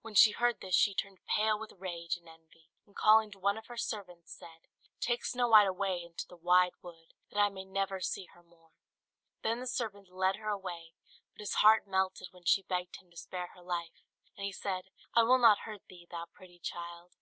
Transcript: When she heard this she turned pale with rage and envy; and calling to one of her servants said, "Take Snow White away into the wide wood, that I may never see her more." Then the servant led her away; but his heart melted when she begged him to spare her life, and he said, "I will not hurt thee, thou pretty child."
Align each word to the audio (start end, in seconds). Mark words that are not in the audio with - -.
When 0.00 0.14
she 0.14 0.30
heard 0.30 0.60
this 0.60 0.76
she 0.76 0.94
turned 0.94 1.24
pale 1.26 1.58
with 1.58 1.72
rage 1.80 2.16
and 2.16 2.28
envy; 2.28 2.68
and 2.86 2.94
calling 2.94 3.32
to 3.32 3.40
one 3.40 3.58
of 3.58 3.66
her 3.66 3.76
servants 3.76 4.30
said, 4.32 4.68
"Take 5.00 5.24
Snow 5.24 5.48
White 5.48 5.66
away 5.66 6.04
into 6.04 6.24
the 6.28 6.36
wide 6.36 6.74
wood, 6.82 7.14
that 7.32 7.40
I 7.40 7.48
may 7.48 7.64
never 7.64 8.00
see 8.00 8.26
her 8.26 8.44
more." 8.44 8.70
Then 9.42 9.58
the 9.58 9.66
servant 9.66 10.08
led 10.08 10.36
her 10.36 10.50
away; 10.50 10.92
but 11.32 11.40
his 11.40 11.54
heart 11.54 11.84
melted 11.88 12.28
when 12.30 12.44
she 12.44 12.62
begged 12.62 12.98
him 13.02 13.10
to 13.10 13.16
spare 13.16 13.48
her 13.56 13.62
life, 13.64 14.04
and 14.36 14.44
he 14.44 14.52
said, 14.52 14.88
"I 15.16 15.24
will 15.24 15.38
not 15.38 15.58
hurt 15.66 15.82
thee, 15.88 16.06
thou 16.08 16.26
pretty 16.32 16.60
child." 16.60 17.16